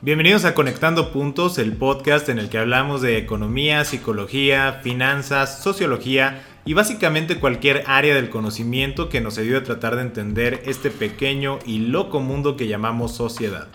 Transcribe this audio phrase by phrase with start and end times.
[0.00, 6.44] Bienvenidos a Conectando Puntos, el podcast en el que hablamos de economía, psicología, finanzas, sociología
[6.64, 11.58] y básicamente cualquier área del conocimiento que nos ayude a tratar de entender este pequeño
[11.66, 13.66] y loco mundo que llamamos sociedad.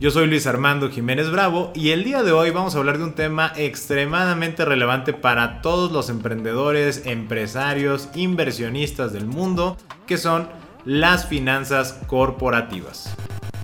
[0.00, 3.04] Yo soy Luis Armando Jiménez Bravo y el día de hoy vamos a hablar de
[3.04, 9.76] un tema extremadamente relevante para todos los emprendedores, empresarios, inversionistas del mundo,
[10.08, 10.48] que son
[10.84, 13.14] las finanzas corporativas.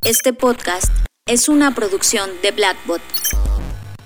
[0.04, 3.02] Este podcast es una producción de Blackbot.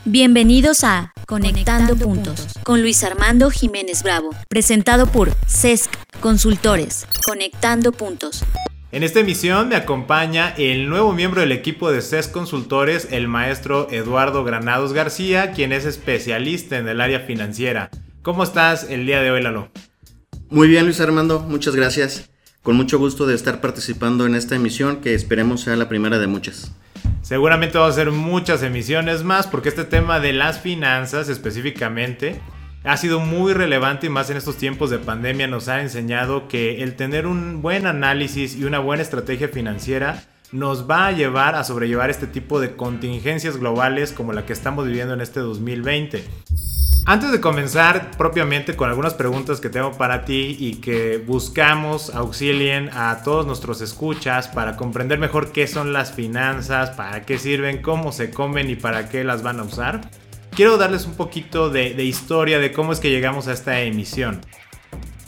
[0.05, 5.89] Bienvenidos a Conectando, Puntos con Luis Armando Jiménez Bravo, presentado por CESC
[6.21, 7.07] Consultores.
[7.25, 8.45] Conectando Puntos.
[8.91, 13.89] En esta emisión me acompaña el nuevo miembro del equipo de CES Consultores, el maestro
[13.93, 17.89] Eduardo Granados García, quien es especialista en el área financiera.
[18.23, 19.71] ¿Cómo estás el día de hoy, Lalo?
[20.51, 22.29] Muy bien, Luis Armando, muchas gracias.
[22.63, 26.27] Con mucho gusto de estar participando en esta emisión que esperemos sea la primera de
[26.27, 26.73] muchas.
[27.33, 32.39] Seguramente va a ser muchas emisiones más porque este tema de las finanzas específicamente
[32.85, 36.83] ha sido muy relevante y más en estos tiempos de pandemia nos ha enseñado que
[36.83, 40.23] el tener un buen análisis y una buena estrategia financiera
[40.53, 44.87] nos va a llevar a sobrellevar este tipo de contingencias globales como la que estamos
[44.87, 46.25] viviendo en este 2020.
[47.05, 52.91] Antes de comenzar propiamente con algunas preguntas que tengo para ti y que buscamos auxilien
[52.93, 58.13] a todos nuestros escuchas para comprender mejor qué son las finanzas, para qué sirven, cómo
[58.13, 60.03] se comen y para qué las van a usar,
[60.55, 64.41] quiero darles un poquito de, de historia de cómo es que llegamos a esta emisión.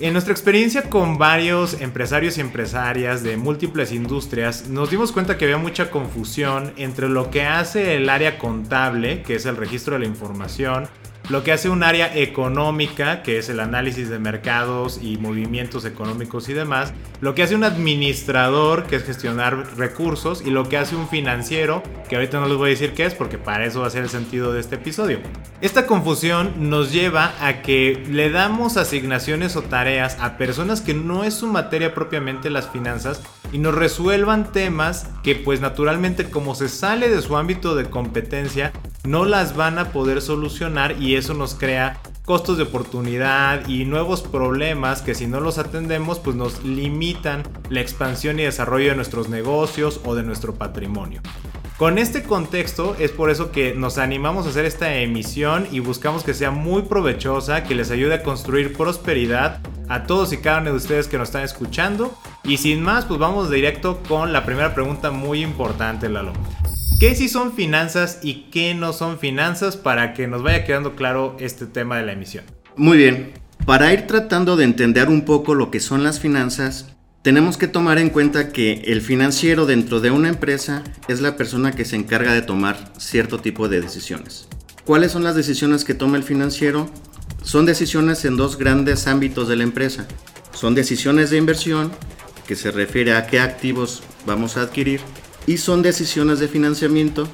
[0.00, 5.44] En nuestra experiencia con varios empresarios y empresarias de múltiples industrias, nos dimos cuenta que
[5.44, 10.00] había mucha confusión entre lo que hace el área contable, que es el registro de
[10.00, 10.88] la información,
[11.30, 16.48] lo que hace un área económica, que es el análisis de mercados y movimientos económicos
[16.48, 20.96] y demás, lo que hace un administrador, que es gestionar recursos, y lo que hace
[20.96, 23.86] un financiero, que ahorita no les voy a decir qué es, porque para eso va
[23.86, 25.18] a ser el sentido de este episodio.
[25.60, 31.24] Esta confusión nos lleva a que le damos asignaciones o tareas a personas que no
[31.24, 33.22] es su materia propiamente las finanzas
[33.54, 38.72] y nos resuelvan temas que pues naturalmente como se sale de su ámbito de competencia,
[39.04, 44.22] no las van a poder solucionar y eso nos crea costos de oportunidad y nuevos
[44.22, 49.28] problemas que si no los atendemos pues nos limitan la expansión y desarrollo de nuestros
[49.28, 51.20] negocios o de nuestro patrimonio.
[51.78, 56.24] Con este contexto es por eso que nos animamos a hacer esta emisión y buscamos
[56.24, 60.70] que sea muy provechosa, que les ayude a construir prosperidad a todos y cada uno
[60.70, 62.16] de ustedes que nos están escuchando.
[62.42, 66.32] Y sin más, pues vamos directo con la primera pregunta muy importante, Lalo.
[67.00, 71.36] ¿Qué sí son finanzas y qué no son finanzas para que nos vaya quedando claro
[71.40, 72.44] este tema de la emisión?
[72.76, 73.32] Muy bien,
[73.66, 77.98] para ir tratando de entender un poco lo que son las finanzas, tenemos que tomar
[77.98, 82.34] en cuenta que el financiero dentro de una empresa es la persona que se encarga
[82.34, 84.46] de tomar cierto tipo de decisiones.
[84.84, 86.90] ¿Cuáles son las decisiones que toma el financiero?
[87.44, 90.08] Son decisiones en dos grandes ámbitos de la empresa.
[90.52, 91.92] Son decisiones de inversión,
[92.48, 95.00] que se refiere a qué activos vamos a adquirir,
[95.46, 97.28] y son decisiones de financiamiento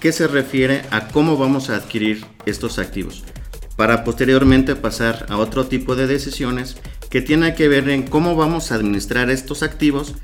[0.00, 3.24] que se refiere a cómo vamos a adquirir estos activos,
[3.76, 6.76] para posteriormente pasar a otro tipo de decisiones
[7.08, 10.14] que tienen que ver en cómo vamos a administrar estos activos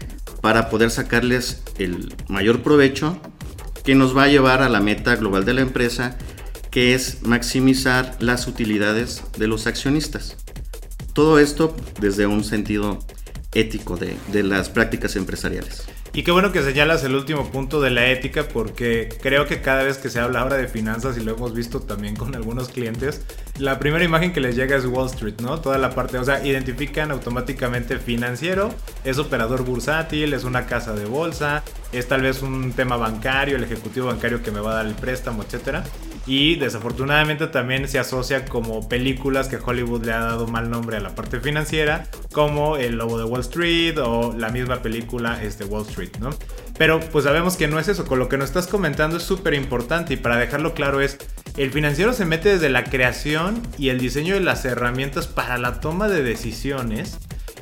[0.40, 3.20] para poder sacarles el mayor provecho
[3.84, 6.18] que nos va a llevar a la meta global de la empresa,
[6.70, 10.36] que es maximizar las utilidades de los accionistas.
[11.12, 12.98] Todo esto desde un sentido
[13.52, 15.86] ético de, de las prácticas empresariales.
[16.12, 19.84] Y qué bueno que señalas el último punto de la ética porque creo que cada
[19.84, 23.24] vez que se habla ahora de finanzas y lo hemos visto también con algunos clientes,
[23.58, 25.60] la primera imagen que les llega es Wall Street, ¿no?
[25.60, 31.04] Toda la parte, o sea, identifican automáticamente financiero, es operador bursátil, es una casa de
[31.04, 34.86] bolsa, es tal vez un tema bancario, el ejecutivo bancario que me va a dar
[34.86, 35.84] el préstamo, etcétera.
[36.26, 41.00] Y desafortunadamente también se asocia como películas que Hollywood le ha dado mal nombre a
[41.00, 45.86] la parte financiera, como El Lobo de Wall Street o la misma película este, Wall
[45.88, 46.30] Street, ¿no?
[46.78, 49.54] Pero pues sabemos que no es eso, con lo que nos estás comentando es súper
[49.54, 51.18] importante y para dejarlo claro es,
[51.56, 55.80] el financiero se mete desde la creación y el diseño de las herramientas para la
[55.80, 57.18] toma de decisiones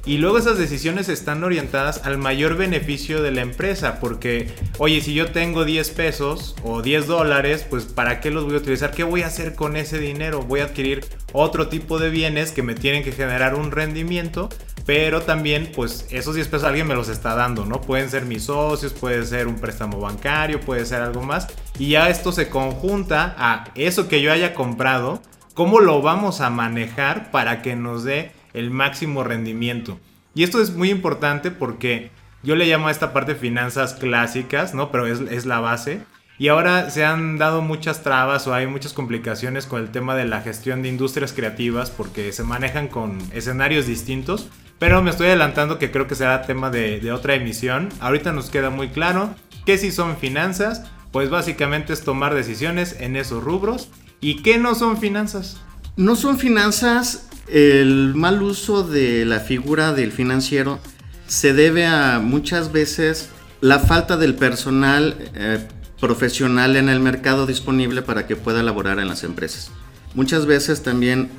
[0.09, 5.13] y luego esas decisiones están orientadas al mayor beneficio de la empresa, porque, oye, si
[5.13, 8.91] yo tengo 10 pesos o 10 dólares, pues ¿para qué los voy a utilizar?
[8.91, 10.41] ¿Qué voy a hacer con ese dinero?
[10.41, 14.49] Voy a adquirir otro tipo de bienes que me tienen que generar un rendimiento,
[14.87, 17.83] pero también, pues esos 10 pesos alguien me los está dando, ¿no?
[17.83, 22.09] Pueden ser mis socios, puede ser un préstamo bancario, puede ser algo más, y ya
[22.09, 25.21] esto se conjunta a eso que yo haya comprado,
[25.53, 29.99] cómo lo vamos a manejar para que nos dé el máximo rendimiento.
[30.35, 32.11] Y esto es muy importante porque
[32.43, 34.91] yo le llamo a esta parte finanzas clásicas, ¿no?
[34.91, 36.03] Pero es, la base.
[36.39, 40.25] Y ahora se han dado muchas trabas o hay muchas complicaciones con el tema de
[40.25, 44.49] la gestión de industrias creativas porque se manejan con escenarios distintos.
[44.79, 47.89] Pero me estoy adelantando que creo que será tema de, de otra emisión.
[47.99, 49.35] Ahorita nos queda muy claro
[49.67, 53.91] que si son finanzas, pues básicamente es tomar decisiones en esos rubros.
[54.21, 55.61] ¿Y qué no son finanzas?
[55.97, 60.79] No son finanzas, el mal uso de la figura del financiero
[61.27, 63.31] se debe a muchas veces
[63.61, 65.67] la falta del personal eh,
[66.01, 69.71] profesional en el mercado disponible para que pueda laborar en las empresas.
[70.15, 71.31] Muchas veces también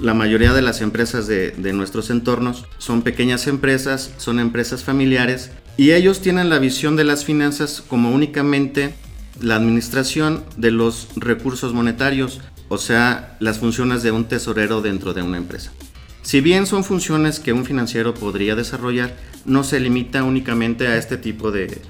[0.00, 5.50] la mayoría de las empresas de, de, nuestros entornos son pequeñas empresas, son empresas familiares
[5.76, 8.94] y ellos tienen la visión de las finanzas como únicamente
[9.40, 15.22] la administración de los recursos monetarios, o sea, las funciones de un tesorero dentro de
[15.22, 15.72] una empresa.
[16.22, 19.16] Si bien son funciones que un financiero podría desarrollar,
[19.46, 21.80] no se limita únicamente a este tipo de,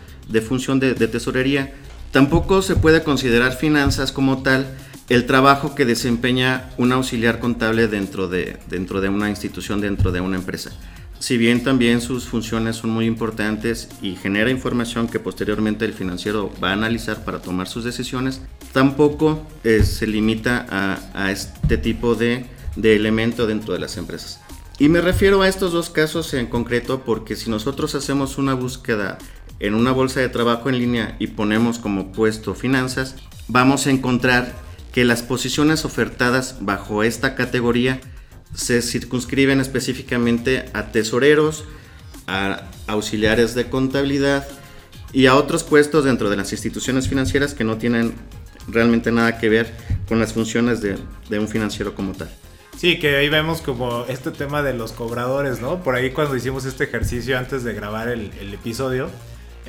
[0.47, 1.75] función de, tesorería.
[2.13, 4.67] Tampoco se puede considerar finanzas como tal
[5.09, 10.21] el trabajo que desempeña un auxiliar contable dentro de, dentro de una institución, dentro de
[10.21, 10.71] una empresa.
[11.21, 16.53] Si bien también sus funciones son muy importantes y genera información que posteriormente el financiero
[16.63, 18.41] va a analizar para tomar sus decisiones,
[18.73, 24.41] tampoco eh, se limita a, este tipo de, de elemento dentro de las empresas.
[24.79, 29.19] Y me refiero a estos dos casos en concreto porque si nosotros hacemos una búsqueda
[29.59, 33.17] en una bolsa de trabajo en línea y ponemos como puesto finanzas,
[33.49, 34.55] vamos a encontrar
[34.93, 38.01] que las posiciones ofertadas bajo esta categoría
[38.55, 41.65] se circunscriben específicamente a tesoreros,
[42.27, 44.47] a auxiliares de contabilidad
[45.13, 48.15] y a otros puestos dentro de las instituciones financieras que no tienen
[48.69, 49.73] realmente nada que ver
[50.07, 50.99] con las funciones de,
[51.39, 52.29] un financiero como tal.
[52.77, 55.83] Sí, que ahí vemos como este tema de los cobradores, ¿no?
[55.83, 59.11] Por ahí cuando hicimos este ejercicio antes de grabar el, el episodio,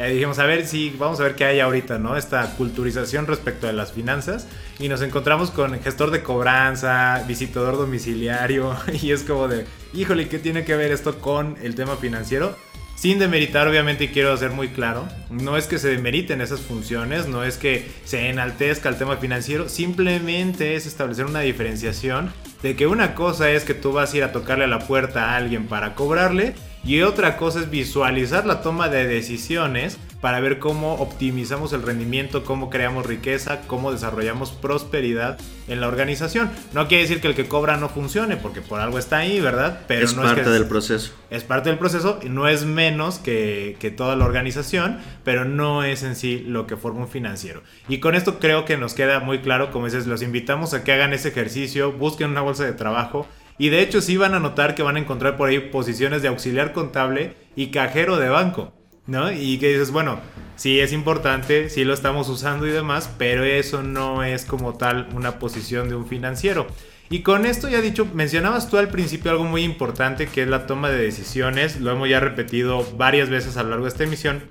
[0.08, 2.16] y dijimos, a ver si vamos a ver qué hay ahorita, ¿no?
[2.16, 4.48] Esta culturización respecto a las finanzas.
[4.80, 8.76] Y nos encontramos con gestor de cobranza, visitador domiciliario.
[9.02, 12.56] Y es como de, híjole, ¿qué tiene que ver esto con el tema financiero?
[12.96, 17.28] Sin demeritar, obviamente, y quiero ser muy claro, no es que se demeriten esas funciones,
[17.28, 22.88] no es que se enaltezca el tema financiero, simplemente es establecer una diferenciación de que
[22.88, 25.68] una cosa es que tú vas a ir a tocarle a la puerta a alguien
[25.68, 31.72] para cobrarle y otra cosa es visualizar la toma de decisiones para ver cómo optimizamos
[31.74, 35.38] el rendimiento, cómo creamos riqueza, cómo desarrollamos prosperidad
[35.68, 36.50] en la organización.
[36.74, 39.82] No quiere decir que el que cobra no funcione, porque por algo está ahí, ¿verdad?
[39.88, 41.14] Pero es parte del proceso.
[41.30, 45.84] Es parte del proceso y no es menos que, que toda la organización, pero no
[45.84, 47.62] es en sí lo que forma un financiero.
[47.88, 50.92] Y con esto creo que nos queda muy claro, como dices, los invitamos a que
[50.92, 53.28] hagan ese ejercicio, busquen una bolsa de trabajo
[53.60, 56.30] y de hecho sí van a notar que van a encontrar por ahí posiciones de
[56.30, 58.74] auxiliar contable y cajero de banco,
[59.06, 59.32] ¿no?
[59.32, 60.20] Y que dices, bueno,
[60.56, 65.10] sí es importante, sí lo estamos usando y demás, pero eso no es como tal
[65.14, 66.68] una posición de un financiero.
[67.10, 70.66] Y con esto ya dicho, mencionabas tú al principio algo muy importante que es la
[70.66, 74.44] toma de decisiones, lo hemos ya repetido varias veces a lo largo de esta emisión.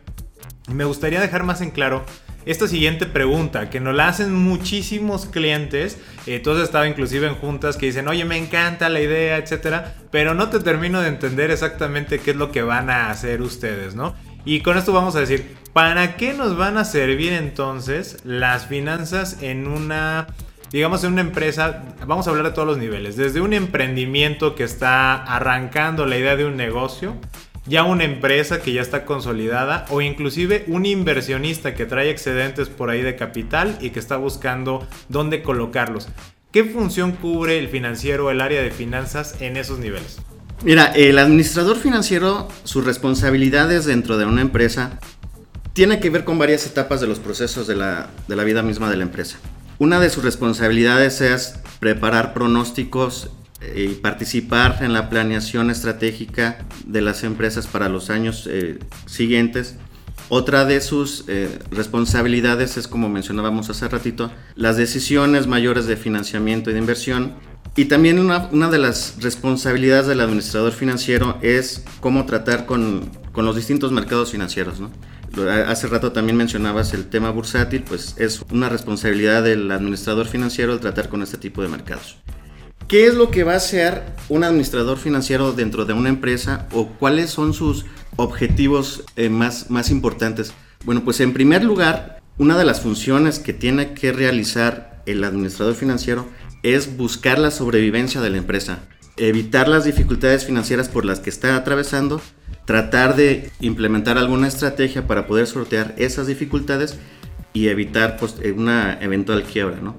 [0.71, 2.05] Me gustaría dejar más en claro
[2.51, 7.77] esta siguiente pregunta, que nos la hacen muchísimos clientes, eh, todos estado inclusive en juntas
[7.77, 12.21] que dicen, oye, me encanta la idea, etcétera, pero no te termino de entender exactamente
[12.21, 14.15] qué es lo que van a hacer ustedes, ¿no?
[14.47, 19.43] Y con esto vamos a decir, ¿para qué nos van a servir entonces las finanzas
[19.43, 20.29] en una
[20.71, 24.65] digamos, en una empresa, vamos a hablar de todos los niveles, desde un emprendimiento que
[24.65, 27.17] está arrancando la idea de un negocio,
[27.69, 32.91] ya una empresa que ya está consolidada o inclusive un inversionista que trae excedentes por
[32.91, 36.09] ahí de capital y que está buscando dónde colocarlos.
[36.51, 40.19] ¿Qué función cubre el financiero, el área de finanzas en esos niveles?
[40.65, 44.99] Mira, el administrador financiero, sus responsabilidades dentro de una empresa
[45.75, 48.91] tiene que ver con varias etapas de los procesos de la, de la vida misma
[48.91, 49.39] de la empresa.
[49.79, 53.31] Una de sus responsabilidades es preparar pronósticos
[53.75, 59.77] y participar en la planeación estratégica de las empresas para los años eh, siguientes.
[60.29, 66.71] Otra de sus eh, responsabilidades es, como mencionábamos hace ratito, las decisiones mayores de financiamiento
[66.71, 67.35] y de inversión.
[67.77, 73.57] Y también una, de las responsabilidades del administrador financiero es cómo tratar con, con los
[73.57, 74.81] distintos mercados financieros.
[74.81, 74.91] ¿no?
[75.67, 80.81] Hace rato también mencionabas el tema bursátil, pues es una responsabilidad del administrador financiero el
[80.81, 82.19] tratar con este tipo de mercados.
[82.89, 86.87] ¿Qué es lo que va a hacer un administrador financiero dentro de una empresa o
[86.89, 87.85] cuáles son sus
[88.17, 90.55] objetivos eh, más, más importantes?
[90.87, 95.75] Bueno, pues en primer lugar, una de las funciones que tiene que realizar el administrador
[95.75, 96.27] financiero
[96.63, 98.79] es buscar la sobrevivencia de la empresa,
[99.19, 102.23] evitar las dificultades financieras por las que está atravesando,
[102.65, 106.99] tratar de implementar alguna estrategia para poder sortear esas dificultades
[107.53, 109.95] y evitar pues, una eventual quiebra, ¿no?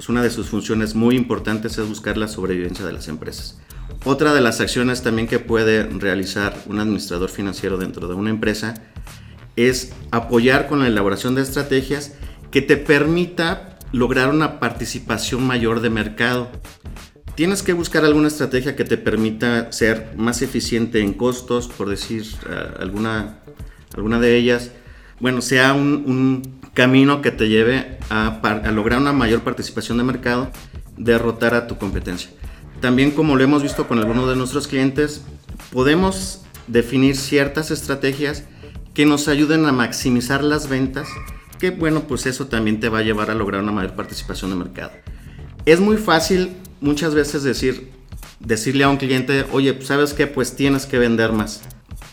[0.00, 3.58] Pues una de sus funciones muy importantes es buscar la sobrevivencia de las empresas.
[4.06, 8.72] Otra de las acciones también que puede realizar un administrador financiero dentro de una empresa
[9.56, 12.14] es apoyar con la elaboración de estrategias
[12.50, 16.50] que te permita lograr una participación mayor de mercado.
[17.34, 22.24] Tienes que buscar alguna estrategia que te permita ser más eficiente en costos, por decir
[22.46, 23.40] uh, alguna,
[23.94, 24.70] alguna de ellas.
[25.20, 30.50] Bueno, sea un, camino que te lleve a, a lograr una mayor participación de mercado,
[30.96, 32.30] derrotar a tu competencia.
[32.80, 35.22] También como lo hemos visto con algunos de nuestros clientes,
[35.72, 38.44] podemos definir ciertas estrategias
[38.94, 41.08] que nos ayuden a maximizar las ventas,
[41.58, 44.56] que bueno, pues eso también te va a llevar a lograr una mayor participación de
[44.56, 44.92] mercado.
[45.66, 47.90] Es muy fácil muchas veces decir,
[48.38, 50.26] decirle a un cliente, oye, ¿sabes qué?
[50.26, 51.62] Pues tienes que vender más.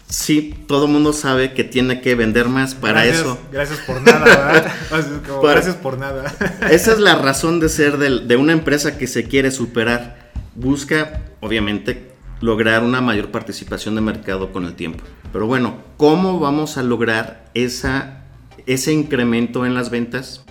[0.09, 3.37] Sí, todo el mundo sabe que tiene que vender más para eso.
[3.51, 4.73] Gracias por nada, ¿verdad?
[5.43, 6.33] gracias por nada.
[6.71, 11.21] esa es la razón de ser de, de una empresa que se quiere superar busca,
[11.39, 12.11] obviamente,
[12.41, 15.03] lograr una mayor participación de mercado con el tiempo.
[15.31, 18.23] Pero bueno, ¿cómo vamos a lograr esa,
[18.65, 20.43] ese incremento en las ventas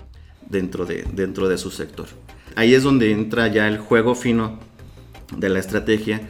[0.48, 2.06] dentro de, dentro de su sector?
[2.54, 4.58] Ahí es donde entra ya el juego fino
[5.36, 6.20] de la estrategia,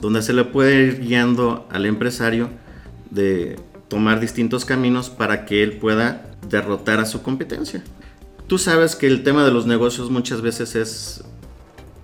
[0.00, 2.50] donde se le puede ir guiando al empresario
[3.10, 7.82] de tomar distintos caminos para que él pueda derrotar a su competencia.
[8.46, 11.24] Tú sabes que el tema de los negocios muchas veces es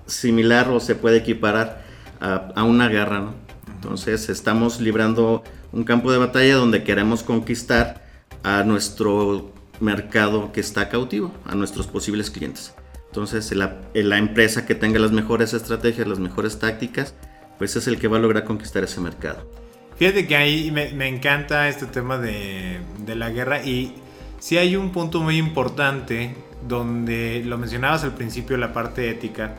[0.06, 1.84] similar o se puede equiparar
[2.20, 3.34] a, una guerra, ¿no?
[3.74, 8.04] Entonces estamos librando un campo de batalla donde queremos conquistar
[8.42, 12.74] a nuestro mercado que está cautivo, a nuestros posibles clientes.
[13.08, 17.14] Entonces la, la empresa que tenga las mejores estrategias, las mejores tácticas,
[17.58, 19.46] pues es el que va a lograr conquistar ese mercado.
[19.98, 23.94] Fíjate que ahí me, encanta este tema de, de, la guerra y
[24.38, 26.34] sí hay un punto muy importante
[26.68, 29.56] donde lo mencionabas al principio, la parte ética,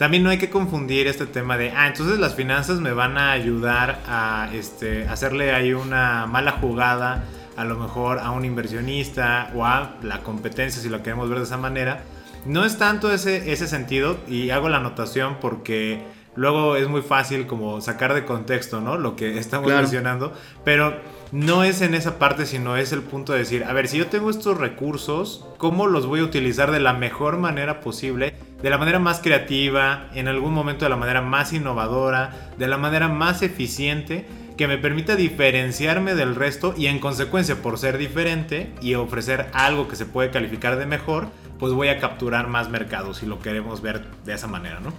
[0.00, 3.32] también no hay que confundir este tema de, ah, entonces las finanzas me van a
[3.32, 7.24] ayudar a este, hacerle ahí una mala jugada
[7.54, 11.44] a lo mejor a un inversionista o a la competencia, si lo queremos ver de
[11.44, 12.00] esa manera.
[12.46, 16.02] No es tanto ese, ese sentido y hago la anotación porque
[16.36, 18.96] luego es muy fácil como sacar de contexto, ¿no?
[18.96, 20.32] Lo que estamos mencionando,
[20.64, 20.94] pero
[21.32, 24.06] no es en esa parte, sino es el punto de decir, a ver, si yo
[24.06, 28.34] tengo estos recursos, ¿cómo los voy a utilizar de la mejor manera posible?
[28.62, 32.76] De la manera más creativa, en algún momento de la manera más innovadora, de la
[32.76, 38.74] manera más eficiente, que me permita diferenciarme del resto y en consecuencia por ser diferente
[38.82, 43.18] y ofrecer algo que se puede calificar de mejor, pues voy a capturar más mercados
[43.18, 44.92] si lo queremos ver de esa manera, ¿no?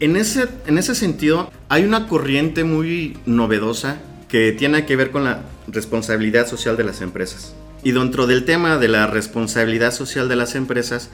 [0.00, 5.24] En ese, en ese sentido, hay una corriente muy novedosa que tiene que ver con
[5.24, 7.54] la responsabilidad social de las empresas.
[7.82, 11.10] Y dentro del tema de la responsabilidad social de las empresas,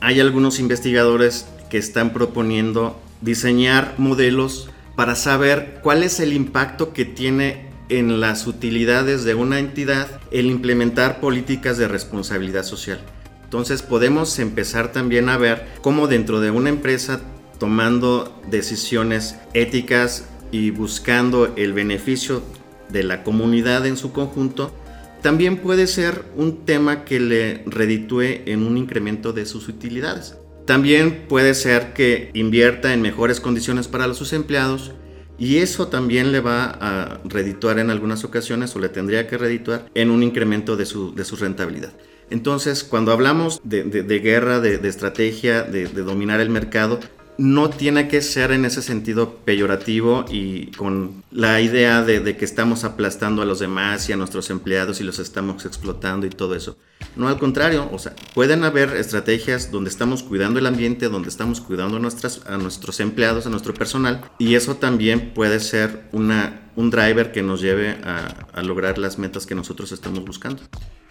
[0.00, 7.04] hay algunos investigadores que están proponiendo diseñar modelos para saber cuál es el impacto que
[7.04, 13.00] tiene en las utilidades de una entidad el implementar políticas de responsabilidad social.
[13.42, 17.20] Entonces podemos empezar también a ver cómo dentro de una empresa
[17.60, 22.42] tomando decisiones éticas y buscando el beneficio
[22.88, 24.74] de la comunidad en su conjunto,
[25.22, 30.36] también puede ser un tema que le reditúe en un incremento de sus utilidades.
[30.66, 34.92] También puede ser que invierta en mejores condiciones para sus empleados
[35.38, 39.86] y eso también le va a redituar en algunas ocasiones o le tendría que redituar
[39.94, 41.92] en un incremento de su, de su rentabilidad.
[42.30, 43.82] Entonces, cuando hablamos de,
[44.22, 47.00] guerra, de, estrategia, de, dominar el mercado,
[47.40, 52.84] no tiene que ser en ese sentido peyorativo y con la idea de, que estamos
[52.84, 56.76] aplastando a los demás y a nuestros empleados y los estamos explotando y todo eso.
[57.16, 61.62] No, al contrario, o sea, pueden haber estrategias donde estamos cuidando el ambiente, donde estamos
[61.62, 67.32] cuidando a, nuestros empleados, a nuestro personal, y eso también puede ser una, un driver
[67.32, 70.62] que nos lleve a, lograr las metas que nosotros estamos buscando.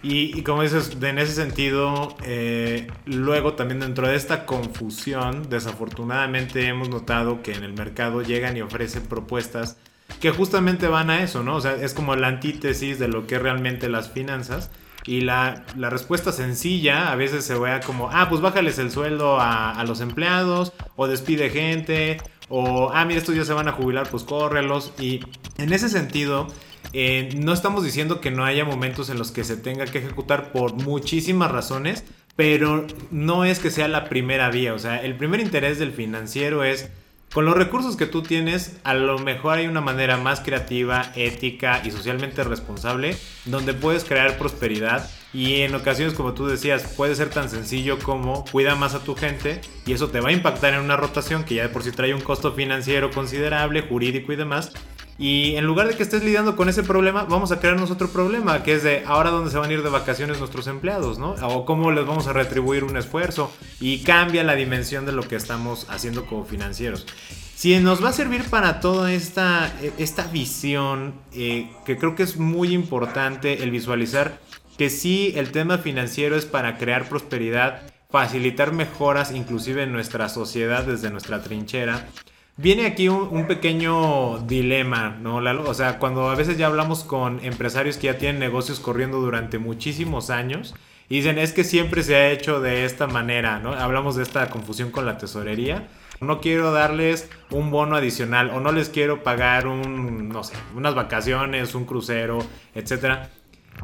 [0.02, 6.88] Y, como dices, en ese sentido, eh, luego también dentro de esta confusión, desafortunadamente hemos
[6.88, 9.76] notado que en el mercado llegan y ofrecen propuestas
[10.20, 11.56] que justamente van a eso, ¿no?
[11.56, 14.70] O sea, es como la antítesis de lo que es realmente las finanzas.
[15.06, 19.40] Y la, la respuesta sencilla a veces se vea como, ah, pues bájales el sueldo
[19.40, 22.18] a los empleados, o despide gente,
[22.50, 24.92] o, ah, mira, estos ya se van a jubilar, pues córrelos.
[24.98, 25.20] Y
[25.56, 26.48] en ese sentido
[26.92, 30.52] eh, no estamos diciendo que no haya momentos en los que se tenga que ejecutar
[30.52, 32.04] por muchísimas razones,
[32.34, 34.74] pero no es que sea la primera vía.
[34.74, 36.90] O sea, el primer interés del financiero es,
[37.32, 41.80] con los recursos que tú tienes, a lo mejor hay una manera más creativa, ética
[41.84, 47.30] y socialmente responsable donde puedes crear prosperidad Y en ocasiones, como tú decías, puede ser
[47.30, 50.80] tan sencillo como cuida más a tu gente y eso te va a impactar en
[50.80, 54.72] una rotación que ya de por sí trae un costo financiero considerable, jurídico y demás.
[55.20, 58.62] Y en lugar de que estés lidiando con ese problema, vamos a crearnos otro problema,
[58.62, 61.32] que es de ahora dónde se van a ir de vacaciones nuestros empleados, ¿no?
[61.42, 63.52] O cómo les vamos a retribuir un esfuerzo.
[63.80, 67.06] Y cambia la dimensión de lo que estamos haciendo como financieros.
[67.54, 72.38] Si nos va a servir para toda esta, esta visión, eh, que creo que es
[72.38, 74.40] muy importante el visualizar
[74.80, 80.84] que sí, el tema financiero es para crear prosperidad, facilitar mejoras inclusive en nuestra sociedad
[80.84, 82.08] desde nuestra trinchera
[82.56, 87.98] Viene aquí un, pequeño dilema, ¿no, O sea, cuando a veces ya hablamos con empresarios
[87.98, 90.74] que ya tienen negocios corriendo durante muchísimos años
[91.10, 93.74] y dicen, es que siempre se ha hecho de esta manera, ¿no?
[93.74, 95.88] Hablamos de esta confusión con la tesorería.
[96.22, 100.94] No quiero darles un bono adicional o no les quiero pagar un, no sé, unas
[100.94, 102.38] vacaciones, un crucero,
[102.74, 103.28] etcétera.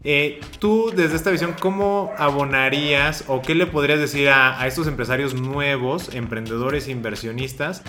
[0.05, 4.87] Eh, tú, desde esta visión, ¿cómo abonarías o qué le podrías decir a, a estos
[4.87, 7.83] empresarios nuevos, emprendedores, inversionistas,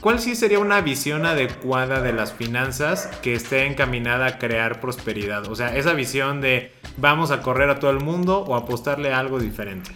[0.00, 5.46] ¿Cuál sí sería una visión adecuada de las finanzas que esté encaminada a crear prosperidad?
[5.48, 9.18] O sea, esa visión de vamos a correr a todo el mundo o apostarle a
[9.18, 9.90] algo diferente.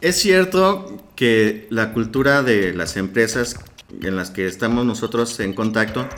[0.00, 3.60] Es cierto que la cultura de las empresas
[4.00, 6.08] en las que estamos nosotros en contacto,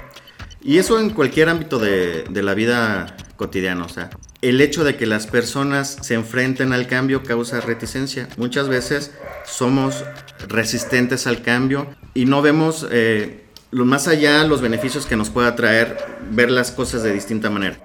[0.67, 4.11] y eso en cualquier ámbito de, la vida cotidiana, o sea,
[4.43, 8.29] el hecho de que las personas se enfrenten al cambio causa reticencia.
[8.37, 9.13] Muchas veces
[9.45, 10.05] somos
[10.49, 15.99] resistentes al cambio y no vemos eh, más allá los beneficios que nos pueda traer
[16.33, 17.79] ver las cosas de distinta manera.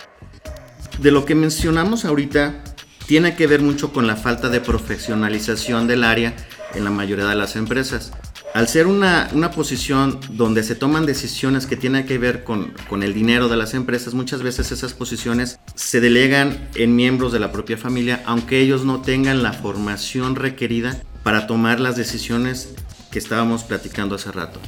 [0.99, 2.63] De lo que mencionamos ahorita
[3.05, 6.35] tiene que ver mucho con la falta de profesionalización del área
[6.73, 8.11] en la mayoría de las empresas.
[8.53, 13.13] Al ser una, posición donde se toman decisiones que tienen que ver con, con, el
[13.13, 17.77] dinero de las empresas, muchas veces esas posiciones se delegan en miembros de la propia
[17.77, 22.73] familia, aunque ellos no tengan la formación requerida para tomar las decisiones
[23.09, 24.59] que estábamos platicando hace rato.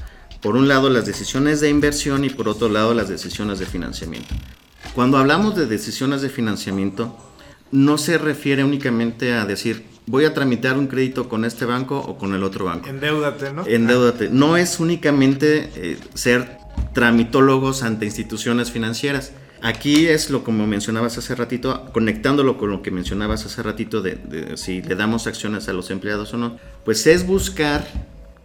[0.42, 4.34] Por un lado las decisiones de inversión y por otro lado las decisiones de financiamiento.
[4.96, 7.18] Cuando hablamos de decisiones de financiamiento,
[7.72, 12.18] no se refiere únicamente a decir voy a tramitar un crédito con este banco o
[12.18, 12.90] con el otro banco.
[12.90, 13.66] Endeudate, ¿no?
[13.66, 14.30] Endeudate.
[14.30, 16.58] No es únicamente eh, ser
[16.94, 19.32] tramitólogos ante instituciones financieras.
[19.62, 24.58] Aquí es lo como mencionabas hace ratito, conectándolo con lo que mencionabas hace ratito de,
[24.58, 27.88] si le damos acciones a los empleados o no, pues es buscar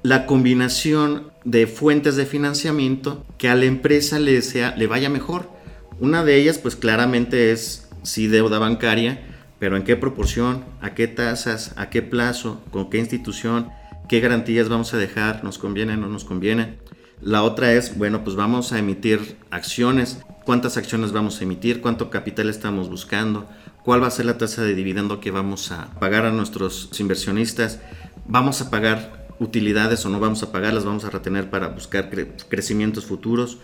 [0.05, 5.51] la combinación de fuentes de financiamiento que a la empresa le, sea, le vaya mejor.
[5.99, 9.21] Una de ellas pues claramente es si deuda bancaria,
[9.59, 13.68] pero en qué proporción, a qué tasas, a qué plazo, con qué institución,
[14.09, 16.79] qué garantías vamos a dejar, nos conviene no nos conviene.
[17.21, 22.11] La otra es, bueno, pues vamos a emitir acciones, cuántas acciones vamos a emitir, cuánto
[22.11, 23.49] capital estamos buscando,
[23.85, 27.81] cuál va a ser la tasa de dividendo que vamos a pagar a nuestros inversionistas,
[28.27, 32.11] vamos a pagar utilidades o no vamos a pagarlas, vamos a retener para buscar
[32.49, 33.59] crecimientos futuros.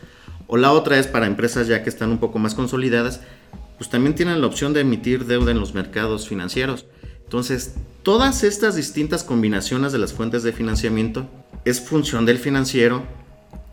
[0.46, 3.20] O la otra es para empresas ya que están un poco más consolidadas,
[3.78, 6.87] pues también tienen la opción de emitir deuda en los mercados financieros.
[7.24, 11.28] Entonces, todas estas distintas combinaciones de las fuentes de financiamiento
[11.64, 13.02] es función del financiero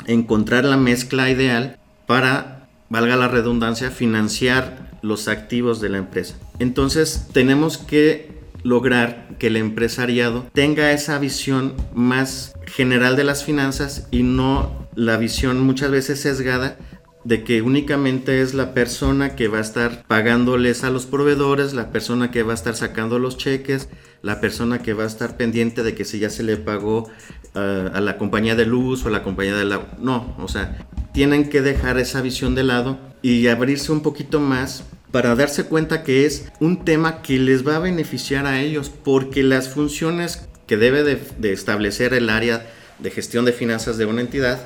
[0.08, 6.36] encontrar la mezcla ideal para, valga la redundancia, financiar los activos de la empresa.
[6.60, 14.08] Entonces, tenemos que lograr que el empresariado tenga esa visión más general de las finanzas
[14.12, 16.78] y no la visión muchas veces sesgada
[17.24, 21.92] de que únicamente es la persona que va a estar pagándoles a los proveedores, la
[21.92, 23.90] persona que va a estar sacando los cheques,
[24.22, 27.10] la persona que va a estar pendiente de que si ya se le pagó
[27.54, 29.88] eh, a la compañía de luz o a la compañía de la...
[30.00, 34.84] No, o sea, tienen que dejar esa visión de lado y abrirse un poquito más
[35.12, 39.44] para darse cuenta que es un tema que les va a beneficiar a ellos porque
[39.44, 42.66] las funciones que debe de establecer el área
[43.00, 44.62] de gestión de finanzas de una entidad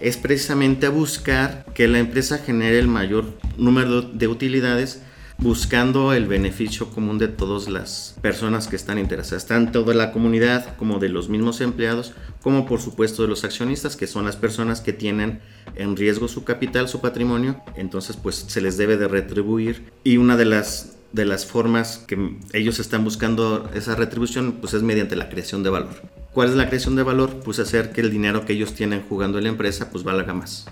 [0.00, 3.24] es precisamente buscar que la empresa genere el mayor
[3.56, 5.02] número de utilidades
[5.38, 10.76] buscando el beneficio común de todas las personas que están interesadas, tanto de la comunidad
[10.76, 14.80] como de los mismos empleados, como por supuesto de los accionistas, que son las personas
[14.80, 15.40] que tienen
[15.76, 20.36] en riesgo su capital, su patrimonio, entonces pues se les debe de retribuir y una
[20.36, 25.30] de las de las formas que ellos están buscando esa retribución pues es mediante la
[25.30, 26.02] creación de valor.
[26.38, 27.40] ¿Cuál es la creación de valor?
[27.44, 30.66] Pues hacer que el dinero que ellos tienen jugando en la empresa pues valga más.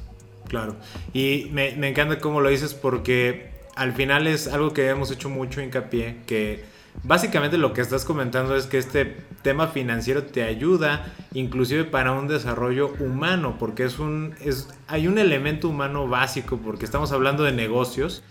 [0.46, 0.76] Claro.
[1.12, 5.61] Y me, encanta cómo lo dices porque al final es algo que hemos hecho mucho
[5.61, 6.62] hincapié, que
[7.02, 12.29] básicamente lo que estás comentando es que este tema financiero te ayuda inclusive para un
[12.29, 17.50] desarrollo humano, porque es un, es, hay un elemento humano básico, porque estamos hablando de
[17.50, 18.22] negocios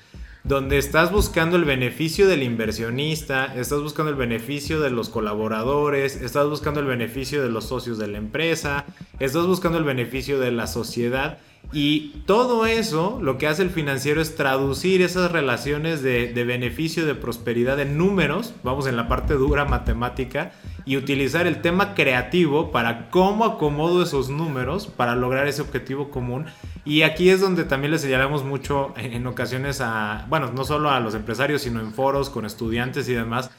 [0.46, 6.48] donde estás buscando el beneficio del inversionista, estás buscando el beneficio de los colaboradores, estás
[6.48, 8.86] buscando el beneficio de los socios de la empresa,
[9.20, 11.40] estás buscando el beneficio de la sociedad.
[11.72, 17.16] Y todo eso lo que hace el financiero es traducir esas relaciones de, beneficio, de
[17.16, 20.52] prosperidad en números, vamos en la parte dura matemática,
[20.86, 26.46] y utilizar el tema creativo para cómo acomodo esos números para lograr ese objetivo común.
[26.86, 31.00] Y aquí es donde también le señalamos mucho en ocasiones a, bueno, no solo a
[31.00, 33.50] los empresarios, sino en foros con estudiantes y demás,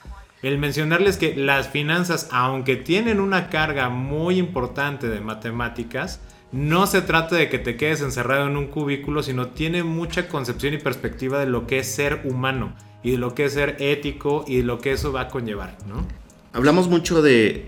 [0.42, 6.20] el mencionarles que las finanzas, aunque tienen una carga muy importante de matemáticas,
[6.52, 10.74] no se trata de que te quedes encerrado en un cubículo, sino tiene mucha concepción
[10.74, 14.44] y perspectiva de lo que es ser humano y de lo que es ser ético
[14.46, 16.06] y de lo que eso va a conllevar, ¿no?
[16.52, 17.66] Hablamos mucho de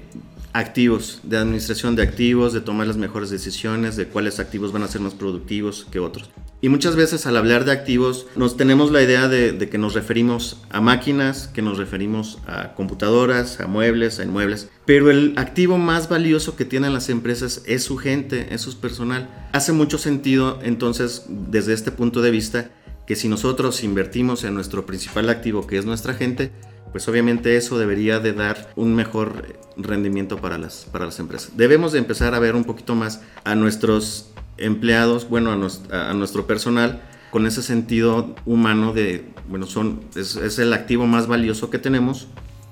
[0.58, 4.88] activos, de administración de activos, de tomar las mejores decisiones, de cuáles activos van a
[4.88, 6.30] ser más productivos que otros.
[6.60, 9.94] Y muchas veces al hablar de activos nos tenemos la idea de, de, que nos
[9.94, 14.68] referimos a máquinas, que nos referimos a computadoras, a muebles, a inmuebles.
[14.84, 19.30] Pero el activo más valioso que tienen las empresas es su gente, es su personal.
[19.52, 22.70] Hace mucho sentido entonces desde este punto de vista
[23.06, 26.50] que si nosotros invertimos en nuestro principal activo que es nuestra gente,
[26.92, 31.52] pues obviamente eso debería de dar un mejor rendimiento para las, para las empresas.
[31.56, 35.52] Debemos de empezar a ver un poquito más a nuestros empleados, bueno,
[35.90, 41.70] a, nuestro personal, con ese sentido humano de, bueno, son, es, el activo más valioso
[41.70, 42.28] que tenemos.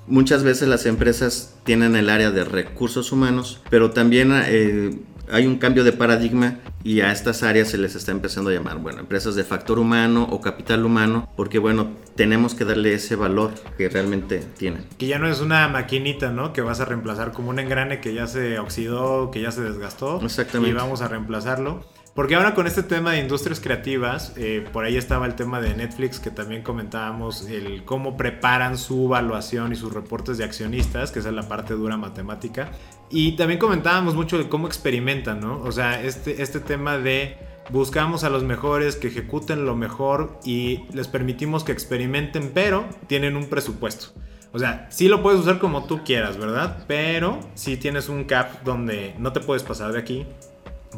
[0.07, 4.97] Muchas veces las empresas tienen el área de recursos humanos, pero también eh,
[5.31, 8.77] hay un cambio de paradigma y a estas áreas se les está empezando a llamar,
[8.77, 13.53] bueno, empresas de factor humano o capital humano, porque bueno, tenemos que darle ese valor
[13.77, 14.85] que realmente tienen.
[14.97, 16.53] Que ya no es una maquinita, ¿no?
[16.53, 20.21] Que vas a reemplazar como un engrane que ya se oxidó, que ya se desgastó.
[20.21, 20.71] Exactamente.
[20.71, 21.85] Y vamos a reemplazarlo.
[22.17, 25.75] Porque ahora con este tema de industrias creativas, eh, por ahí estaba el tema de
[25.75, 31.19] Netflix que también comentábamos, el cómo preparan su evaluación y sus reportes de accionistas, que
[31.19, 32.71] es la parte dura matemática.
[33.09, 35.61] Y también comentábamos mucho de cómo experimentan, ¿no?
[35.61, 37.37] O sea, este, este tema de
[37.69, 43.35] buscamos a los mejores que ejecuten lo mejor y les permitimos que experimenten, pero tienen
[43.35, 44.07] un presupuesto.
[44.53, 46.83] O sea, sí lo puedes usar como tú quieras, ¿verdad?
[46.87, 50.25] Pero sí tienes un cap donde no te puedes pasar de aquí,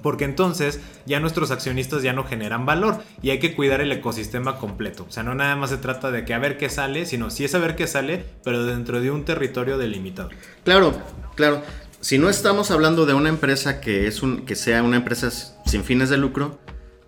[0.04, 4.58] porque entonces ya nuestros accionistas ya no generan valor y hay que cuidar el ecosistema
[4.58, 5.06] completo.
[5.10, 7.43] O sea, no nada más se trata de que a ver qué sale, sino sí
[7.43, 10.30] es a ver qué sale, pero dentro de un territorio delimitado.
[10.63, 10.93] Claro,
[11.36, 11.62] claro.
[12.02, 15.30] Si no estamos hablando de una empresa que, es un, que sea una empresa
[15.66, 16.58] sin fines de lucro,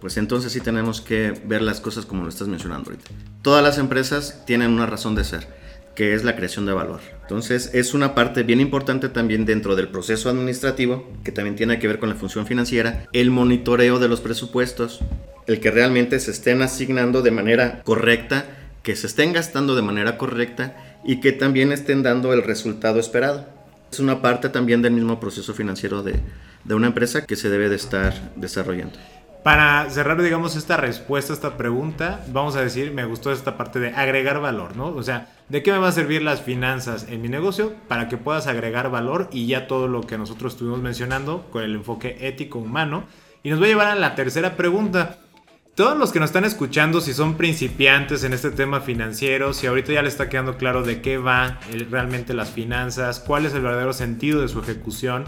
[0.02, 3.10] pues entonces sí tenemos que ver las cosas como lo estás mencionando ahorita.
[3.42, 5.48] Todas las empresas tienen una razón de ser
[5.96, 7.00] que es la creación de valor.
[7.22, 11.88] Entonces es una parte bien importante también dentro del proceso administrativo, que también tiene que
[11.88, 15.00] ver con la función financiera, el monitoreo de los presupuestos,
[15.48, 18.46] el que realmente se estén asignando de manera correcta,
[18.84, 23.61] que se estén gastando de manera correcta y que también estén dando el resultado esperado.
[23.92, 26.20] Es una parte también del mismo proceso financiero de,
[26.64, 28.98] de una empresa que se debe de estar desarrollando.
[29.44, 33.90] Para cerrar, digamos, esta respuesta esta pregunta, vamos a decir, me gustó esta parte de
[33.90, 34.90] agregar valor, ¿no?
[34.90, 37.74] O sea, ¿de qué me va a servir las finanzas en mi negocio?
[37.88, 41.74] Para que puedas agregar valor y ya todo lo que nosotros estuvimos mencionando con el
[41.74, 43.06] enfoque ético humano.
[43.42, 45.18] Y nos va a llevar a la tercera pregunta.
[45.82, 49.94] Todos los que nos están escuchando, si son principiantes en este tema financiero, si ahorita
[49.94, 53.92] ya les está quedando claro de qué va realmente las finanzas, cuál es el verdadero
[53.92, 55.24] sentido de su ejecución,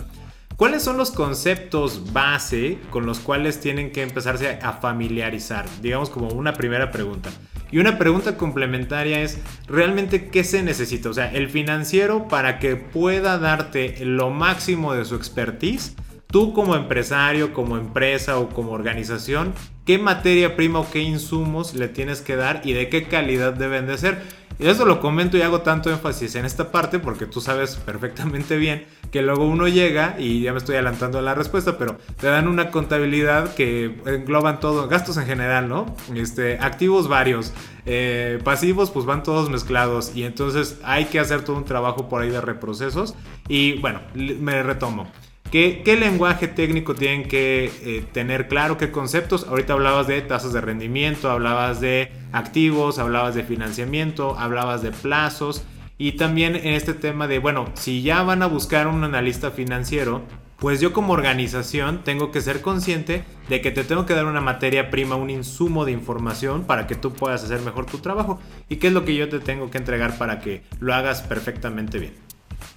[0.56, 5.66] ¿Cuáles son los conceptos base con los cuales tienen que empezarse a familiarizar?
[5.82, 7.32] Digamos como una primera pregunta.
[7.72, 11.10] Y una pregunta complementaria es, ¿realmente qué se necesita?
[11.10, 15.96] O sea, el financiero para que pueda darte lo máximo de su expertise,
[16.28, 21.88] tú como empresario, como empresa o como organización, ¿qué materia prima o qué insumos le
[21.88, 24.22] tienes que dar y de qué calidad deben de ser?
[24.60, 28.58] Y eso lo comento y hago tanto énfasis en esta parte porque tú sabes perfectamente
[28.58, 32.28] bien que luego uno llega y ya me estoy adelantando a la respuesta, pero te
[32.28, 35.96] dan una contabilidad que engloban todo, gastos en general, ¿no?
[36.16, 37.54] Este, activos varios,
[37.86, 42.24] eh, pasivos pues van todos mezclados y entonces hay que hacer todo un trabajo por
[42.24, 43.14] ahí de reprocesos
[43.48, 45.12] y bueno, me retomo.
[45.54, 48.80] ¿Qué, lenguaje técnico tienen que eh, tener claro?
[48.80, 49.46] ¿Qué conceptos?
[49.48, 55.64] Ahorita hablabas de tasas de rendimiento, hablabas de activos, hablabas de financiamiento, hablabas de plazos
[56.00, 60.24] y también en este tema de, bueno, si ya van a buscar un analista financiero,
[60.58, 64.42] pues yo como organización tengo que ser consciente de que te tengo que dar una
[64.42, 68.40] materia prima, un insumo de información para que tú puedas hacer mejor tu trabajo
[68.70, 72.00] y qué es lo que yo te tengo que entregar para que lo hagas perfectamente
[72.00, 72.23] bien.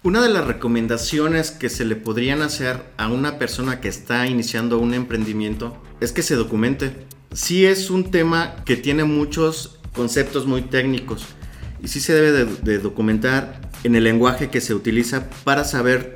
[0.03, 4.79] Una de las recomendaciones que se le podrían hacer a una persona que está iniciando
[4.79, 7.07] un emprendimiento es que se documente.
[7.33, 11.27] Sí es un tema que tiene muchos conceptos muy técnicos.
[11.83, 16.15] Y sí se debe de, documentar en el lenguaje que se utiliza para saber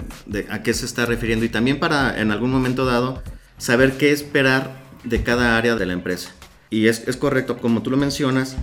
[0.50, 3.22] a qué se está refiriendo y también para en algún momento dado
[3.58, 6.30] saber qué esperar de cada área de la empresa.
[6.70, 8.56] Y es correcto, como tú lo mencionas,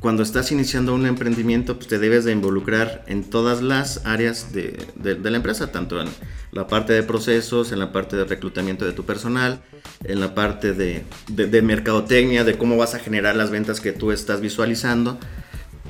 [0.00, 4.86] cuando estás iniciando un emprendimiento, pues te debes de involucrar en todas las áreas de,
[4.96, 6.08] la empresa, tanto en
[6.52, 9.60] la parte de procesos, en la parte de reclutamiento de tu personal,
[10.02, 14.10] en la parte de, de mercadotecnia, de cómo vas a generar las ventas que tú
[14.10, 15.18] estás visualizando.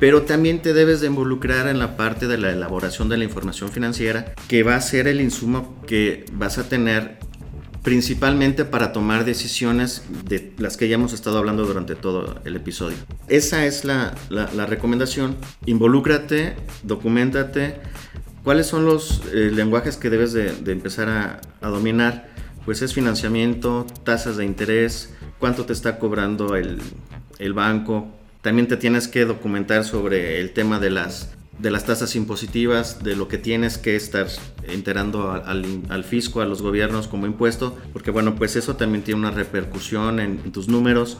[0.00, 3.70] Pero también te debes de involucrar en la parte de la elaboración de la información
[3.70, 7.18] financiera, que va a ser el insumo que vas a tener
[7.82, 12.96] principalmente para tomar decisiones de las que ya hemos estado hablando durante todo el episodio.
[13.28, 14.14] Esa es la,
[14.66, 15.36] recomendación.
[15.66, 17.76] Involúcrate, documentate.
[18.44, 22.28] ¿Cuáles son los eh, lenguajes que debes de, empezar a, a, dominar?
[22.64, 26.78] Pues es financiamiento, tasas de interés, cuánto te está cobrando el,
[27.38, 28.08] el banco.
[28.42, 31.30] También te tienes que documentar sobre el tema de las
[31.60, 34.26] de las tasas impositivas, de lo que tienes que estar
[34.66, 39.30] enterando al, fisco, a los gobiernos como impuesto, porque bueno, pues eso también tiene una
[39.30, 41.18] repercusión en, tus números.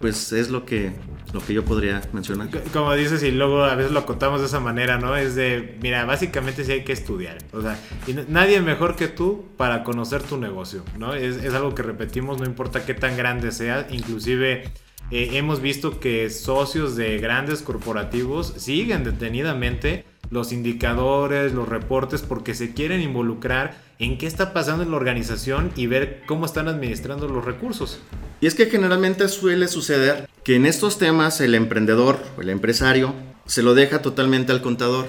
[0.00, 0.92] Pues es lo que,
[1.32, 2.48] lo que yo podría mencionar.
[2.72, 5.16] Como dices, y luego a veces lo contamos de esa manera, ¿no?
[5.16, 7.38] Es de, mira, básicamente sí hay que estudiar.
[7.52, 11.14] O sea, y nadie mejor que tú para conocer tu negocio, ¿no?
[11.14, 14.70] Es, es algo que repetimos, no importa qué tan grande sea, inclusive
[15.10, 22.54] eh, hemos visto que socios de grandes corporativos siguen detenidamente los indicadores, los reportes, porque
[22.54, 27.26] se quieren involucrar en qué está pasando en la organización y ver cómo están administrando
[27.28, 28.00] los recursos.
[28.40, 33.14] Y es que generalmente suele suceder que en estos temas el emprendedor o el empresario
[33.46, 35.06] se lo deja totalmente al contador.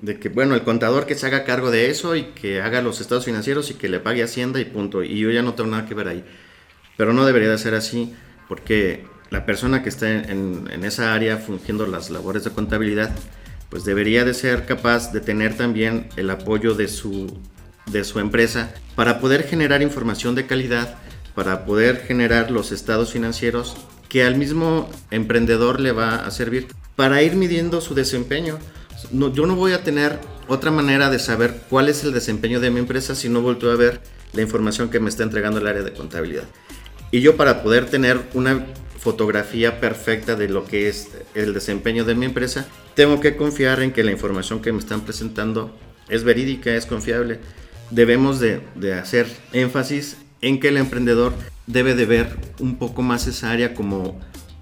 [0.00, 3.00] De que, bueno, el contador que se haga cargo de eso y que haga los
[3.00, 5.02] estados financieros y que le pague Hacienda y punto.
[5.02, 6.24] Y yo ya no tengo nada que ver ahí.
[6.96, 8.14] Pero no debería de ser así,
[8.48, 13.10] porque la persona que está en, esa área fungiendo las labores de contabilidad,
[13.68, 17.36] pues debería de ser capaz de tener también el apoyo de su,
[17.86, 20.98] de su empresa para poder generar información de calidad,
[21.34, 23.76] para poder generar los estados financieros
[24.08, 28.60] que al mismo emprendedor le va a servir para ir midiendo su desempeño.
[29.10, 32.70] No, yo no voy a tener otra manera de saber cuál es el desempeño de
[32.70, 34.00] mi empresa si no vuelto a ver
[34.32, 36.44] la información que me está entregando el área de contabilidad.
[37.10, 38.64] Y yo para poder tener una
[39.04, 43.92] fotografía perfecta de lo que es el desempeño de mi empresa, tengo que confiar en
[43.92, 45.76] que la información que me están presentando
[46.08, 47.38] es verídica, es confiable.
[47.90, 48.62] Debemos de,
[48.94, 51.34] hacer énfasis en que el emprendedor
[51.66, 54.18] debe de ver un poco más esa área como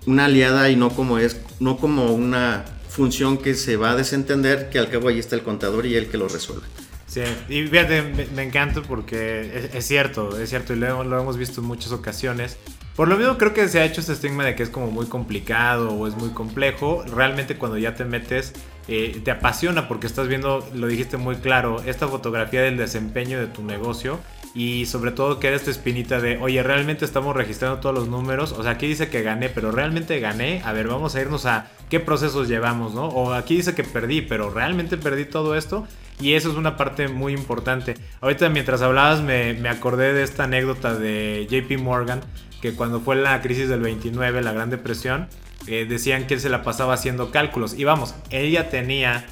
[0.07, 4.71] una aliada y no como es no como una función que se va a desentender
[4.71, 6.67] que al cabo ahí está el contador y él que lo resuelve.
[7.07, 11.93] Sí, y me, encanta porque es, cierto, es cierto y lo, hemos visto en muchas
[11.93, 12.57] ocasiones.
[12.97, 15.07] Por lo mismo creo que se ha hecho este estigma de que es como muy
[15.07, 17.05] complicado o es muy complejo.
[17.07, 18.53] Realmente cuando ya te metes
[18.89, 23.47] eh, te apasiona porque estás viendo, lo dijiste muy claro, esta fotografía del desempeño de
[23.47, 24.19] tu negocio
[24.55, 28.63] y sobre todo queda esta espinita de, oye, realmente estamos registrando todos los números, o
[28.63, 32.01] sea, aquí dice que gané, pero realmente gané, a ver, vamos a irnos a qué
[32.01, 33.07] procesos llevamos, ¿no?
[33.07, 35.87] O aquí dice que perdí, pero realmente perdí todo esto.
[36.21, 37.95] Y eso es una parte muy importante.
[38.21, 42.21] Ahorita mientras hablabas me, me acordé de esta anécdota de JP Morgan
[42.62, 45.27] que cuando fue la crisis del 29, la Gran Depresión,
[45.66, 47.75] eh, decían que él se la pasaba haciendo cálculos.
[47.75, 49.27] Y vamos, ella tenía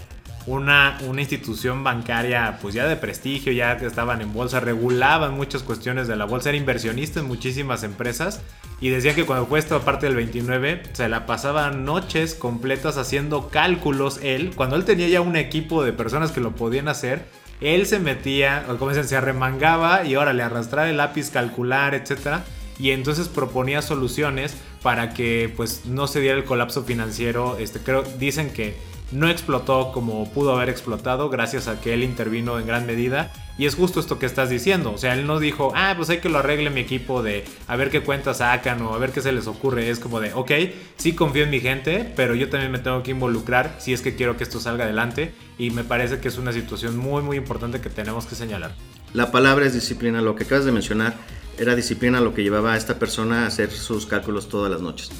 [0.46, 6.08] una, una institución bancaria pues ya de prestigio, ya estaban en bolsa, regulaban muchas cuestiones
[6.08, 8.40] de la bolsa, era inversionista en muchísimas empresas
[8.80, 13.48] y decían que cuando fue esta parte del 29 se la pasaba noches completas haciendo
[13.48, 17.26] cálculos él, cuando él tenía ya un equipo de personas que lo podían hacer,
[17.60, 21.94] él se metía, o como dicen, se arremangaba y ahora le arrastraba el lápiz, calcular,
[21.94, 22.42] etcétera
[22.80, 27.58] y entonces proponía soluciones para que pues no se diera el colapso financiero.
[27.58, 28.74] Este, creo, dicen que
[29.12, 33.32] no explotó como pudo haber explotado gracias a que él intervino en gran medida.
[33.58, 34.92] Y es justo esto que estás diciendo.
[34.92, 37.76] O sea, él no dijo, ah, pues hay que lo arregle mi equipo de a
[37.76, 39.90] ver qué cuentas sacan o a ver qué se les ocurre.
[39.90, 40.50] Es como de, ok,
[40.96, 44.16] sí confío en mi gente, pero yo también me tengo que involucrar si es que
[44.16, 45.34] quiero que esto salga adelante.
[45.58, 48.74] Y me parece que es una situación muy, muy importante que tenemos que señalar.
[49.12, 51.14] La palabra es disciplina, lo que acabas de mencionar
[51.60, 55.10] era disciplina lo que llevaba a esta persona a hacer sus cálculos todas las noches.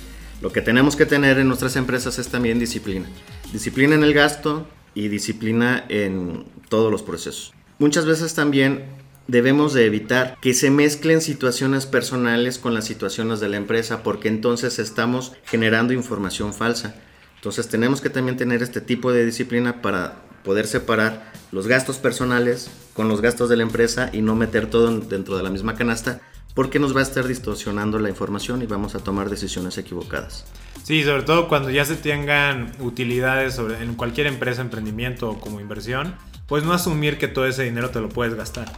[0.40, 3.06] Lo que tenemos que tener en nuestras empresas es también disciplina.
[3.52, 7.52] Disciplina en el gasto y disciplina en todos los procesos.
[7.78, 8.84] Muchas veces también
[9.28, 14.28] debemos de evitar que se mezclen situaciones personales con las situaciones de la empresa porque
[14.28, 16.94] entonces estamos generando información falsa.
[17.36, 22.70] Entonces tenemos que también tener este tipo de disciplina para poder separar los gastos personales
[22.94, 26.22] con los gastos de la empresa y no meter todo dentro de la misma canasta
[26.54, 30.44] porque nos va a estar distorsionando la información y vamos a tomar decisiones equivocadas.
[30.82, 36.14] Sí, sobre todo cuando ya se tengan utilidades en cualquier empresa, emprendimiento o como inversión,
[36.46, 38.72] pues no asumir que todo ese dinero te lo puedes gastar.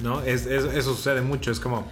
[0.00, 0.22] ¿no?
[0.22, 1.86] Es, eso sucede mucho, es como,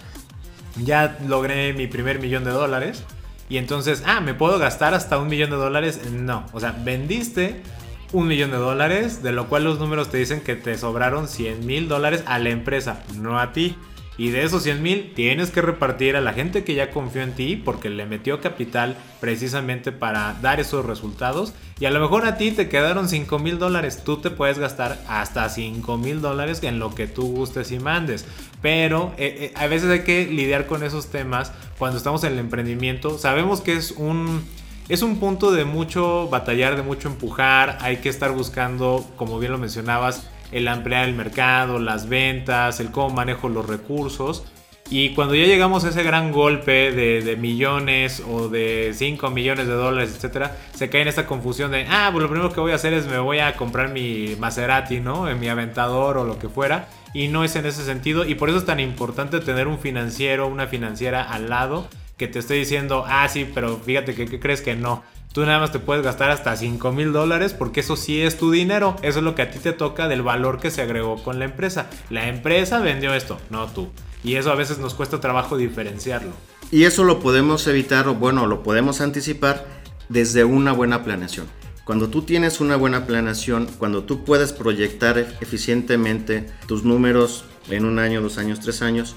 [0.83, 3.03] ya logré mi primer millón de dólares
[3.49, 6.01] y entonces, ah, ¿me puedo gastar hasta un millón de dólares?
[6.11, 7.61] No, o sea, vendiste
[8.13, 11.65] un millón de dólares, de lo cual los números te dicen que te sobraron 100
[11.65, 13.75] mil dólares a la empresa, no a ti.
[14.17, 17.33] Y de esos 100 mil tienes que repartir a la gente que ya confió en
[17.33, 21.53] ti porque le metió capital precisamente para dar esos resultados.
[21.79, 24.03] Y a lo mejor a ti te quedaron 5 mil dólares.
[24.03, 28.25] Tú te puedes gastar hasta 5 mil dólares en lo que tú gustes y mandes.
[28.61, 32.39] Pero eh, eh, a veces hay que lidiar con esos temas cuando estamos en el
[32.39, 33.17] emprendimiento.
[33.17, 34.43] Sabemos que es un...
[34.89, 37.77] Es un punto de mucho batallar, de mucho empujar.
[37.79, 42.91] Hay que estar buscando, como bien lo mencionabas, el ampliar el mercado, las ventas, el
[42.91, 44.45] cómo manejo los recursos.
[44.89, 49.73] Y cuando ya llegamos a ese gran golpe de, millones o de 5 millones de
[49.73, 52.75] dólares, etcétera, se cae en esta confusión de, ah, pues lo primero que voy a
[52.75, 55.29] hacer es me voy a comprar mi Maserati, ¿no?
[55.29, 56.89] En mi aventador o lo que fuera.
[57.13, 58.25] Y no es en ese sentido.
[58.25, 61.87] Y por eso es tan importante tener un financiero, una financiera al lado
[62.17, 65.03] que te esté diciendo, ah, sí, pero fíjate que ¿qué crees que no.
[65.33, 68.51] Tú nada más te puedes gastar hasta 5 mil dólares porque eso sí es tu
[68.51, 68.97] dinero.
[69.01, 71.45] Eso es lo que a ti te toca del valor que se agregó con la
[71.45, 71.89] empresa.
[72.09, 73.89] La empresa vendió esto, no tú.
[74.25, 76.31] Y eso a veces nos cuesta trabajo diferenciarlo.
[76.69, 79.65] Y eso lo podemos evitar o bueno, lo podemos anticipar
[80.09, 81.47] desde una buena planeación.
[81.85, 87.99] Cuando tú tienes una buena planeación, cuando tú puedes proyectar eficientemente tus números en un
[87.99, 89.15] año, dos años, tres años,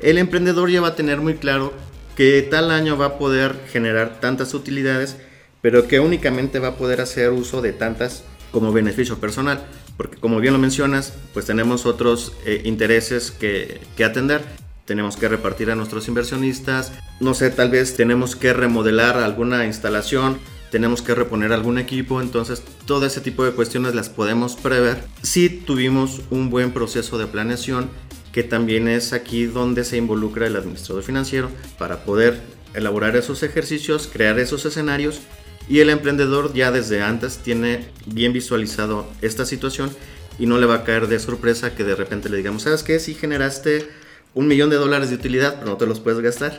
[0.00, 1.72] el emprendedor ya va a tener muy claro
[2.16, 5.18] que tal año va a poder generar tantas utilidades
[5.62, 9.64] pero que únicamente va a poder hacer uso de tantas como beneficio personal,
[9.96, 14.42] porque como bien lo mencionas, pues tenemos otros eh, intereses que, que atender.
[14.84, 20.38] Tenemos que repartir a nuestros inversionistas, no sé, tal vez tenemos que remodelar alguna instalación,
[20.72, 25.48] tenemos que reponer algún equipo, entonces todo ese tipo de cuestiones las podemos prever si
[25.48, 27.90] tuvimos un buen proceso de planeación,
[28.32, 31.48] que también es aquí donde se involucra el administrador financiero
[31.78, 32.40] para poder
[32.74, 35.20] elaborar esos ejercicios, crear esos escenarios
[35.68, 39.90] y el emprendedor ya desde antes tiene bien visualizado esta situación
[40.38, 42.98] y no le va a caer de sorpresa que de repente le digamos, ¿sabes qué?
[42.98, 43.88] Si generaste
[44.34, 46.58] un millón de dólares de utilidad, pero no te los puedes gastar.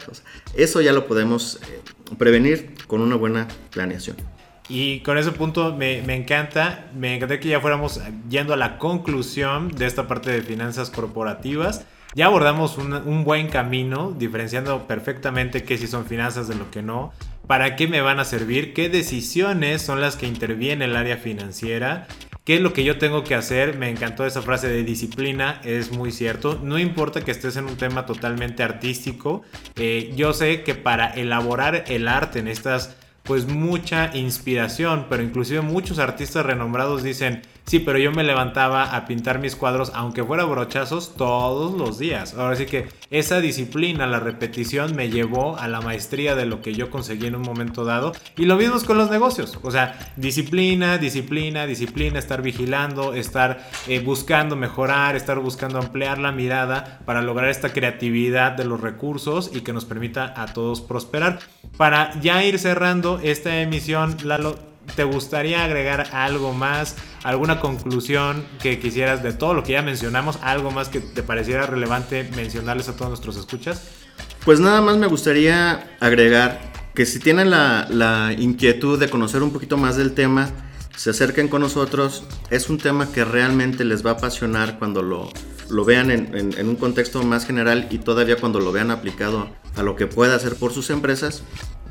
[0.56, 1.82] eso ya lo podemos eh,
[2.18, 4.16] prevenir con una buena planeación.
[4.70, 8.78] Y con ese punto me, me, encanta, me encantaría que ya fuéramos yendo a la
[8.78, 11.86] conclusión de esta parte de finanzas corporativas.
[12.16, 16.82] Ya abordamos un, un buen camino, diferenciando perfectamente qué sí son finanzas de lo que
[16.82, 17.12] no
[17.48, 22.08] para qué me van a servir, qué decisiones son las que interviene el área financiera,
[22.46, 23.78] qué es lo que yo tengo que hacer.
[23.78, 26.60] Me encantó esa frase de disciplina, es muy cierto.
[26.64, 29.44] No importa que estés en un tema totalmente artístico,
[29.76, 35.62] eh, yo sé que para elaborar el arte en estas pues mucha inspiración, pero inclusive
[35.62, 40.44] muchos artistas renombrados dicen, sí, pero yo me levantaba a pintar mis cuadros, aunque fuera
[40.46, 42.34] brochazos, todos los días.
[42.36, 46.74] Ahora sí que esa disciplina, la repetición, me llevó a la maestría de lo que
[46.74, 48.14] yo conseguí en un momento dado.
[48.38, 49.60] Y lo mismo es con los negocios.
[49.62, 56.32] O sea, disciplina, disciplina, disciplina, estar vigilando, estar eh, buscando mejorar, estar buscando ampliar la
[56.32, 61.40] mirada para lograr esta creatividad de los recursos y que nos permita a todos prosperar.
[61.78, 66.96] Para ya ir cerrando esta emisión, Lalo, ¿te gustaría agregar algo más?
[67.24, 70.40] ¿Alguna conclusión que quisieras de todo lo que ya mencionamos?
[70.42, 73.82] ¿Algo más que te pareciera relevante mencionarles a todos nuestros escuchas?
[74.46, 76.60] Pues nada más me gustaría agregar
[76.94, 80.50] que si tienen la, inquietud de conocer un poquito más del tema,
[80.96, 82.24] se acerquen con nosotros.
[82.50, 85.32] Es un tema que realmente les va a apasionar cuando lo,
[85.70, 89.84] lo vean en, en, un contexto más general y todavía cuando lo vean aplicado a
[89.84, 91.44] lo que pueda hacer por sus empresas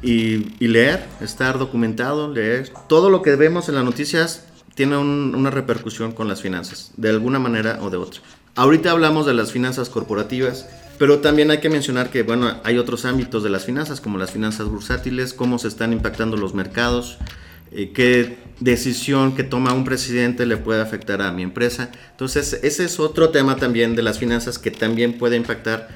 [0.02, 2.72] y, leer, estar documentado, leer.
[2.88, 7.38] Todo lo que vemos en las noticias tiene una repercusión con las finanzas, de alguna
[7.38, 8.20] manera o de otra.
[8.54, 10.68] Ahorita hablamos de las finanzas corporativas,
[10.98, 14.30] pero también hay que mencionar que, bueno, hay otros ámbitos de las finanzas, como las
[14.30, 17.18] finanzas bursátiles, cómo se están impactando los mercados,
[17.70, 21.90] eh, qué decisión que toma un presidente le puede afectar a mi empresa.
[22.10, 25.88] Entonces, ese es otro tema también de las finanzas que también puede impactar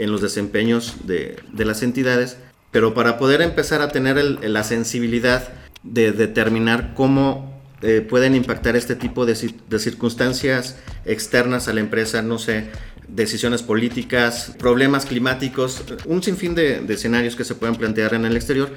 [0.00, 2.38] en los desempeños de, de las entidades
[2.70, 5.48] pero para poder empezar a tener la sensibilidad
[5.82, 12.38] de determinar cómo eh, pueden impactar este tipo de, circunstancias externas a la empresa, no
[12.38, 12.66] sé,
[13.08, 18.36] decisiones políticas, problemas climáticos, un sinfín de, de escenarios que se pueden plantear en el
[18.36, 18.70] exterior,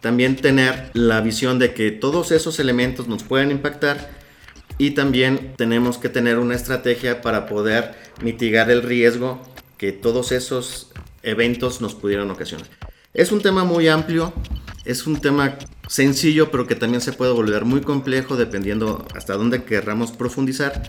[0.00, 4.10] también tener la visión de que todos esos elementos nos pueden impactar
[4.76, 9.40] y también tenemos que tener una estrategia para poder mitigar el riesgo
[9.78, 10.90] que todos esos
[11.22, 12.68] eventos nos pudieran ocasionar.
[13.14, 14.32] Es un tema muy amplio,
[14.84, 15.58] es un tema
[15.88, 20.82] sencillo, pero que también se puede volver muy complejo dependiendo hasta dónde querramos profundizar.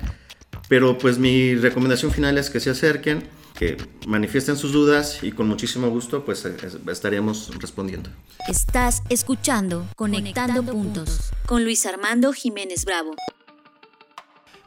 [0.68, 3.24] Pero pues mi recomendación final es que se acerquen,
[3.58, 3.78] que
[4.08, 6.46] manifiesten sus dudas y con muchísimo gusto pues
[6.92, 8.10] estaríamos respondiendo.
[8.48, 13.16] Estás escuchando Conectando, puntos con Luis Armando Jiménez Bravo